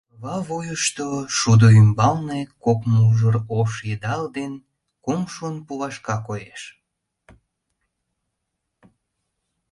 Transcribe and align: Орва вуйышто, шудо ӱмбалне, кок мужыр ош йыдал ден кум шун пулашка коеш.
Орва 0.09 0.37
вуйышто, 0.47 1.07
шудо 1.37 1.67
ӱмбалне, 1.81 2.39
кок 2.63 2.79
мужыр 2.91 3.35
ош 3.59 3.71
йыдал 3.89 4.23
ден 4.37 4.53
кум 5.03 5.21
шун 5.33 5.55
пулашка 5.65 6.17
коеш. 6.27 6.61